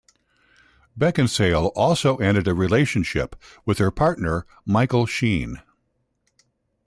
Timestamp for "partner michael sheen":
3.91-5.61